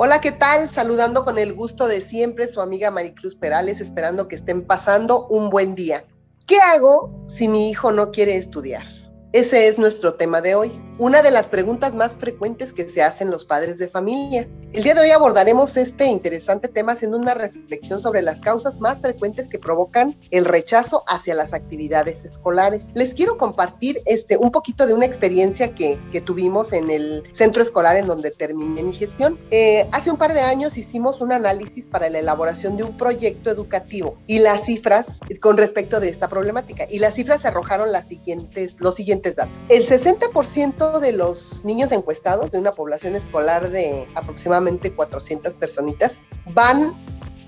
Hola, 0.00 0.20
¿qué 0.20 0.30
tal? 0.30 0.70
Saludando 0.70 1.24
con 1.24 1.38
el 1.38 1.54
gusto 1.54 1.88
de 1.88 2.00
siempre 2.00 2.46
su 2.46 2.60
amiga 2.60 2.92
Maricruz 2.92 3.34
Perales, 3.34 3.80
esperando 3.80 4.28
que 4.28 4.36
estén 4.36 4.64
pasando 4.64 5.26
un 5.26 5.50
buen 5.50 5.74
día. 5.74 6.04
¿Qué 6.46 6.60
hago 6.60 7.12
si 7.26 7.48
mi 7.48 7.68
hijo 7.68 7.90
no 7.90 8.12
quiere 8.12 8.36
estudiar? 8.36 8.86
Ese 9.32 9.66
es 9.66 9.76
nuestro 9.76 10.14
tema 10.14 10.40
de 10.40 10.54
hoy, 10.54 10.80
una 10.98 11.22
de 11.22 11.30
las 11.30 11.48
preguntas 11.48 11.94
más 11.94 12.16
frecuentes 12.16 12.72
que 12.72 12.88
se 12.88 13.02
hacen 13.02 13.30
los 13.30 13.44
padres 13.44 13.78
de 13.78 13.88
familia. 13.88 14.48
El 14.72 14.82
día 14.82 14.94
de 14.94 15.00
hoy 15.00 15.10
abordaremos 15.10 15.76
este 15.76 16.06
interesante 16.06 16.68
tema 16.68 16.92
haciendo 16.92 17.16
una 17.16 17.32
reflexión 17.34 18.00
sobre 18.00 18.20
las 18.20 18.40
causas 18.40 18.78
más 18.80 19.00
frecuentes 19.00 19.48
que 19.48 19.58
provocan 19.58 20.18
el 20.30 20.44
rechazo 20.44 21.04
hacia 21.06 21.34
las 21.34 21.54
actividades 21.54 22.24
escolares. 22.24 22.82
Les 22.94 23.14
quiero 23.14 23.38
compartir 23.38 24.02
este, 24.04 24.36
un 24.36 24.50
poquito 24.50 24.86
de 24.86 24.92
una 24.92 25.06
experiencia 25.06 25.74
que, 25.74 25.98
que 26.12 26.20
tuvimos 26.20 26.72
en 26.72 26.90
el 26.90 27.22
centro 27.32 27.62
escolar 27.62 27.96
en 27.96 28.08
donde 28.08 28.30
terminé 28.30 28.82
mi 28.82 28.92
gestión. 28.92 29.38
Eh, 29.50 29.88
hace 29.92 30.10
un 30.10 30.18
par 30.18 30.34
de 30.34 30.40
años 30.40 30.76
hicimos 30.76 31.20
un 31.20 31.32
análisis 31.32 31.86
para 31.86 32.10
la 32.10 32.18
elaboración 32.18 32.76
de 32.76 32.82
un 32.82 32.96
proyecto 32.96 33.50
educativo 33.50 34.18
y 34.26 34.40
las 34.40 34.64
cifras 34.66 35.06
con 35.40 35.56
respecto 35.56 36.00
de 36.00 36.08
esta 36.08 36.28
problemática. 36.28 36.86
Y 36.90 36.98
las 36.98 37.14
cifras 37.14 37.46
arrojaron 37.46 37.90
las 37.92 38.06
siguientes, 38.08 38.74
los 38.78 38.96
siguientes 38.96 39.36
datos. 39.36 39.54
El 39.70 39.86
60% 39.86 40.87
de 41.00 41.12
los 41.12 41.64
niños 41.64 41.92
encuestados 41.92 42.50
de 42.50 42.58
una 42.58 42.72
población 42.72 43.14
escolar 43.14 43.70
de 43.70 44.08
aproximadamente 44.14 44.94
400 44.94 45.56
personitas, 45.56 46.22
van 46.52 46.92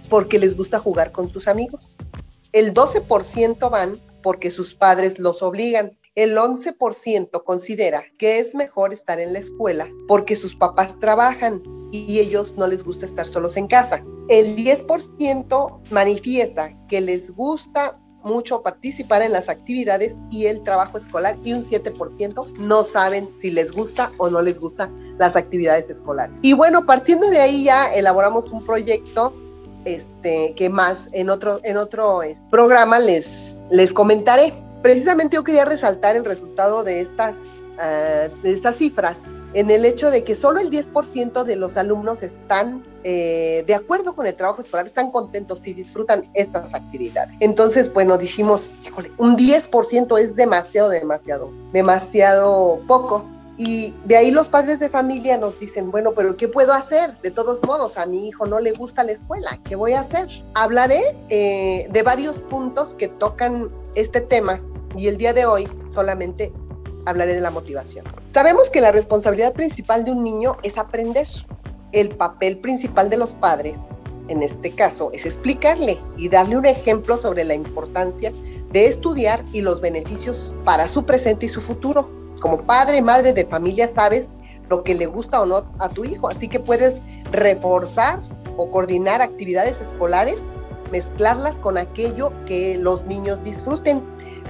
porque 0.09 0.39
les 0.39 0.57
gusta 0.57 0.79
jugar 0.79 1.13
con 1.13 1.29
sus 1.31 1.49
amigos. 1.49 1.97
El 2.53 2.75
12% 2.75 3.71
van 3.71 3.97
porque 4.23 4.51
sus 4.51 4.75
padres 4.75 5.19
los 5.19 5.43
obligan. 5.43 5.97
El 6.15 6.37
11% 6.37 7.45
considera 7.45 8.03
que 8.19 8.41
es 8.41 8.55
mejor 8.55 8.93
estar 8.93 9.21
en 9.21 9.33
la 9.33 9.39
escuela 9.39 9.89
porque 10.09 10.37
sus 10.37 10.57
papás 10.57 10.99
trabajan 11.01 11.63
y 11.93 12.19
ellos 12.19 12.55
no 12.57 12.67
les 12.67 12.85
gusta 12.85 13.07
estar 13.07 13.27
solos 13.27 13.57
en 13.57 13.69
casa. 13.69 14.05
El 14.29 14.57
10% 14.57 15.91
manifiesta 15.91 16.77
que 16.89 17.01
les 17.01 17.31
gusta 17.31 17.99
mucho 18.23 18.63
participar 18.63 19.23
en 19.23 19.33
las 19.33 19.49
actividades 19.49 20.15
y 20.31 20.47
el 20.47 20.63
trabajo 20.63 20.99
escolar 20.99 21.37
y 21.43 21.53
un 21.53 21.65
7% 21.65 22.59
no 22.59 22.85
saben 22.85 23.29
si 23.39 23.51
les 23.51 23.73
gusta 23.73 24.13
o 24.19 24.31
no 24.31 24.43
les 24.43 24.61
gusta 24.61 24.91
las 25.19 25.37
actividades 25.37 25.91
escolares. 25.91 26.37
Y 26.43 26.53
bueno, 26.53 26.87
partiendo 26.87 27.29
de 27.31 27.41
ahí 27.41 27.65
ya 27.65 27.93
elaboramos 27.95 28.49
un 28.49 28.65
proyecto 28.65 29.35
este, 29.85 30.55
que 30.57 30.69
más 30.69 31.09
en 31.13 31.31
otro, 31.31 31.61
en 31.63 31.77
otro 31.77 32.21
programa 32.51 32.99
les, 32.99 33.59
les 33.71 33.93
comentaré. 33.93 34.53
Precisamente 34.83 35.37
yo 35.37 35.45
quería 35.45 35.65
resaltar 35.65 36.17
el 36.17 36.25
resultado 36.25 36.85
de 36.85 37.01
estas, 37.01 37.37
ah, 37.79 38.29
de 38.43 38.53
estas 38.53 38.77
cifras 38.77 39.21
en 39.55 39.71
el 39.71 39.85
hecho 39.85 40.11
de 40.11 40.25
que 40.25 40.37
solo 40.37 40.61
el 40.61 40.71
10% 40.71 41.45
de 41.45 41.57
los 41.57 41.77
alumnos 41.77 42.23
están 42.23 42.85
eh, 43.03 43.65
de 43.67 43.75
acuerdo 43.75 44.15
con 44.15 44.27
el 44.27 44.35
trabajo 44.35 44.61
escolar, 44.61 44.87
están 44.87 45.11
contentos 45.11 45.67
y 45.67 45.73
disfrutan 45.73 46.31
estas 46.35 46.75
actividades. 46.75 47.35
Entonces, 47.41 47.93
bueno, 47.93 48.19
dijimos, 48.19 48.71
híjole, 48.85 49.11
un 49.17 49.37
10% 49.37 50.19
es 50.19 50.37
demasiado, 50.37 50.91
demasiado, 50.91 51.51
demasiado 51.73 52.81
poco. 52.87 53.25
Y 53.57 53.95
de 54.07 54.17
ahí 54.17 54.31
los 54.31 54.49
padres 54.49 54.81
de 54.81 54.89
familia 54.89 55.37
nos 55.37 55.59
dicen, 55.59 55.91
bueno, 55.91 56.13
pero 56.15 56.37
¿qué 56.37 56.49
puedo 56.49 56.73
hacer? 56.73 57.21
De 57.21 57.31
todos 57.31 57.63
modos, 57.65 57.99
a 57.99 58.07
mi 58.07 58.29
hijo 58.29 58.47
no 58.47 58.59
le 58.59 58.73
gusta 58.73 59.05
la 59.05 59.13
escuela, 59.13 59.61
¿qué 59.65 59.77
voy 59.77 59.93
a 59.93 60.01
hacer? 60.01 60.29
Hablaré 60.55 61.17
eh, 61.29 61.87
de 61.91 62.03
varios 62.03 62.39
puntos 62.39 62.95
que 62.95 63.09
tocan 63.09 63.71
este 63.95 64.23
tema 64.23 64.63
y 64.97 65.09
el 65.09 65.19
día 65.19 65.35
de 65.35 65.45
hoy 65.45 65.69
solamente 65.93 66.53
hablaré 67.07 67.35
de 67.35 67.41
la 67.41 67.51
motivación. 67.51 68.05
Sabemos 68.33 68.71
que 68.71 68.81
la 68.81 68.93
responsabilidad 68.93 69.53
principal 69.53 70.05
de 70.05 70.13
un 70.13 70.23
niño 70.23 70.57
es 70.63 70.79
aprender. 70.79 71.27
El 71.93 72.11
papel 72.11 72.59
principal 72.59 73.11
de 73.11 73.17
los 73.17 73.35
padres, 73.35 73.77
en 74.29 74.43
este 74.43 74.75
caso, 74.75 75.11
es 75.13 75.27
explicarle 75.27 75.99
y 76.17 76.29
darle 76.29 76.57
un 76.57 76.67
ejemplo 76.67 77.19
sobre 77.19 77.45
la 77.45 77.55
importancia 77.55 78.33
de 78.71 78.87
estudiar 78.87 79.45
y 79.53 79.61
los 79.61 79.81
beneficios 79.81 80.55
para 80.65 80.87
su 80.87 81.05
presente 81.05 81.47
y 81.47 81.49
su 81.49 81.61
futuro. 81.61 82.09
Como 82.41 82.65
padre, 82.65 83.03
madre 83.03 83.33
de 83.33 83.45
familia, 83.45 83.89
sabes 83.89 84.29
lo 84.69 84.85
que 84.85 84.95
le 84.95 85.07
gusta 85.07 85.43
o 85.43 85.47
no 85.47 85.65
a 85.79 85.89
tu 85.89 86.05
hijo, 86.05 86.29
así 86.29 86.49
que 86.49 86.61
puedes 86.61 87.03
reforzar 87.33 88.23
o 88.57 88.71
coordinar 88.71 89.21
actividades 89.21 89.81
escolares, 89.81 90.37
mezclarlas 90.93 91.59
con 91.59 91.77
aquello 91.77 92.33
que 92.47 92.77
los 92.79 93.05
niños 93.07 93.43
disfruten. 93.43 94.03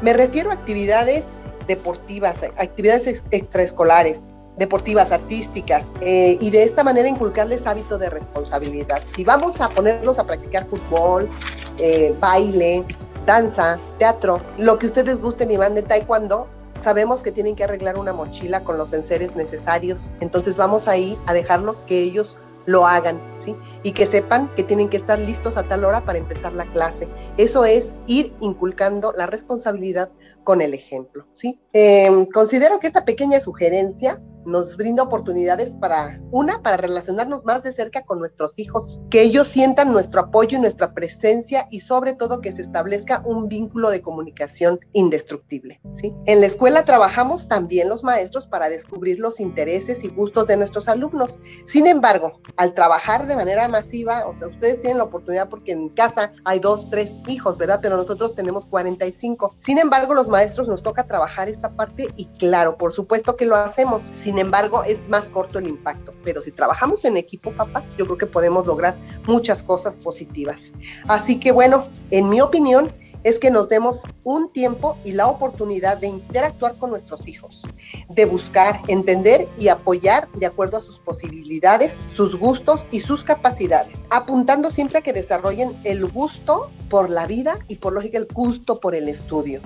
Me 0.03 0.12
refiero 0.12 0.50
a 0.50 0.55
actividades 0.55 1.25
deportivas, 1.70 2.42
actividades 2.42 3.22
extraescolares, 3.31 4.20
deportivas, 4.58 5.12
artísticas, 5.12 5.92
eh, 6.00 6.36
y 6.41 6.50
de 6.50 6.64
esta 6.64 6.82
manera 6.82 7.08
inculcarles 7.08 7.64
hábito 7.64 7.97
de 7.97 8.10
responsabilidad. 8.10 9.03
Si 9.14 9.22
vamos 9.22 9.60
a 9.60 9.69
ponerlos 9.69 10.19
a 10.19 10.26
practicar 10.26 10.66
fútbol, 10.66 11.31
eh, 11.78 12.12
baile, 12.19 12.84
danza, 13.25 13.78
teatro, 13.98 14.42
lo 14.58 14.78
que 14.81 14.86
ustedes 14.86 15.20
gusten 15.20 15.53
y 15.53 15.56
van 15.56 15.76
de 15.76 15.82
taekwondo, 15.82 16.48
sabemos 16.81 17.22
que 17.22 17.31
tienen 17.31 17.54
que 17.54 17.62
arreglar 17.62 17.97
una 17.97 18.12
mochila 18.12 18.64
con 18.64 18.76
los 18.76 18.92
enseres 18.92 19.37
necesarios. 19.37 20.10
Entonces 20.19 20.56
vamos 20.56 20.88
ahí 20.88 21.16
a 21.26 21.32
dejarlos 21.32 21.84
que 21.84 22.00
ellos 22.00 22.37
lo 22.70 22.86
hagan, 22.86 23.20
¿sí? 23.38 23.56
Y 23.82 23.92
que 23.92 24.06
sepan 24.06 24.48
que 24.54 24.62
tienen 24.62 24.88
que 24.88 24.97
estar 24.97 25.19
listos 25.19 25.56
a 25.56 25.64
tal 25.64 25.84
hora 25.84 26.04
para 26.04 26.19
empezar 26.19 26.53
la 26.54 26.64
clase. 26.66 27.08
Eso 27.36 27.64
es 27.64 27.97
ir 28.06 28.34
inculcando 28.41 29.12
la 29.16 29.26
responsabilidad 29.26 30.10
con 30.44 30.60
el 30.60 30.75
ejemplo, 30.75 31.26
¿sí? 31.32 31.60
Em, 31.72 32.26
considero 32.26 32.81
que 32.81 32.86
esta 32.86 33.04
pequeña 33.04 33.41
sugerencia 33.41 34.20
nos 34.45 34.77
brinda 34.77 35.03
oportunidades 35.03 35.77
para, 35.77 36.21
una, 36.31 36.62
para 36.62 36.77
relacionarnos 36.77 37.45
más 37.45 37.62
de 37.62 37.73
cerca 37.73 38.03
con 38.03 38.19
nuestros 38.19 38.59
hijos, 38.59 39.01
que 39.11 39.23
ellos 39.23 39.47
sientan 39.47 39.93
nuestro 39.93 40.21
apoyo 40.21 40.59
y 40.59 40.61
nuestra 40.61 40.95
presencia 40.95 41.67
y 41.71 41.81
sobre 41.81 42.15
todo 42.15 42.41
que 42.41 42.53
se 42.53 42.62
establezca 42.62 43.23
un 43.25 43.49
vínculo 43.49 43.91
de 43.91 44.03
comunicación 44.03 44.81
indestructible. 44.93 45.81
¿sí? 45.95 46.15
En 46.27 46.41
la 46.41 46.47
escuela 46.47 46.84
trabajamos 46.84 47.49
también 47.49 47.89
los 47.89 48.05
maestros 48.05 48.47
para 48.47 48.69
descubrir 48.69 49.19
los 49.19 49.41
intereses 49.41 50.05
y 50.05 50.09
gustos 50.09 50.47
de 50.47 50.56
nuestros 50.56 50.89
alumnos. 50.89 51.39
Sin 51.67 51.87
embargo, 51.87 52.41
al 52.56 52.75
trabajar 52.75 53.27
de 53.27 53.37
manera 53.37 53.69
masiva, 53.69 54.27
o 54.27 54.34
sea, 54.34 54.49
ustedes 54.49 54.81
tienen 54.81 54.99
la 54.99 55.05
oportunidad 55.05 55.49
porque 55.49 55.73
en 55.73 55.89
casa 55.89 56.33
hay 56.45 56.59
dos, 56.59 56.89
tres 56.91 57.15
hijos, 57.27 57.56
¿verdad? 57.56 57.81
Pero 57.83 57.97
nosotros 57.97 58.34
tenemos 58.34 58.67
45. 58.67 59.56
Sin 59.61 59.79
embargo, 59.79 60.15
los 60.15 60.29
maestros 60.29 60.69
nos 60.69 60.83
toca 60.83 61.06
trabajar 61.06 61.49
esta 61.49 61.75
parte 61.75 62.09
y 62.17 62.27
claro, 62.27 62.77
por 62.79 62.93
supuesto 62.93 63.37
que 63.37 63.47
lo 63.47 63.56
hacemos. 63.56 64.05
Embargo, 64.39 64.85
es 64.85 65.09
más 65.09 65.29
corto 65.29 65.59
el 65.59 65.69
impacto. 65.69 66.15
Pero 66.25 66.41
si 66.41 66.51
trabajamos 66.51 67.05
en 67.05 67.17
equipo, 67.17 67.53
papás, 67.53 67.85
yo 67.97 68.05
creo 68.07 68.19
que 68.19 68.27
podemos 68.27 68.67
lograr 68.67 68.97
muchas 69.27 69.63
cosas 69.63 69.99
positivas. 69.99 70.73
Así 71.09 71.39
que 71.39 71.53
bueno, 71.53 71.89
en 72.11 72.29
mi 72.29 72.41
opinión, 72.41 72.93
es 73.25 73.39
que 73.39 73.51
nos 73.51 73.69
demos 73.69 74.03
un 74.25 74.51
tiempo 74.51 74.97
y 75.05 75.13
la 75.13 75.27
oportunidad 75.27 75.99
de 75.99 76.07
interactuar 76.07 76.77
con 76.77 76.91
nuestros 76.91 77.27
hijos, 77.29 77.67
de 78.09 78.25
buscar, 78.25 78.81
entender 78.89 79.49
y 79.59 79.69
apoyar 79.69 80.31
de 80.33 80.47
acuerdo 80.47 80.79
a 80.79 80.81
sus 80.81 80.99
posibilidades, 80.99 81.97
sus 82.09 82.39
gustos 82.39 82.87
y 82.91 83.01
sus 83.01 83.25
capacidades, 83.25 83.99
apuntando 84.11 84.71
siempre 84.71 84.99
a 84.99 85.03
que 85.03 85.12
desarrollen 85.12 85.73
el 85.85 86.07
gusto 86.07 86.71
por 86.89 87.11
la 87.11 87.27
vida 87.27 87.59
y 87.69 87.77
por 87.77 87.93
lógica 87.93 88.19
el 88.19 88.27
gusto 88.27 88.81
por 88.81 88.95
el 88.95 89.09
estudio. 89.09 89.61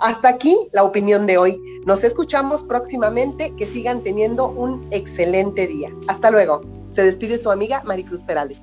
Hasta 0.00 0.28
aquí 0.28 0.56
la 0.72 0.84
opinión 0.84 1.26
de 1.26 1.38
hoy. 1.38 1.60
Nos 1.84 2.04
escuchamos 2.04 2.62
próximamente. 2.64 3.54
Que 3.56 3.66
sigan 3.66 4.02
teniendo 4.02 4.48
un 4.48 4.86
excelente 4.90 5.66
día. 5.66 5.90
Hasta 6.08 6.30
luego. 6.30 6.62
Se 6.90 7.02
despide 7.02 7.38
su 7.38 7.50
amiga 7.50 7.82
Maricruz 7.84 8.22
Perales. 8.22 8.58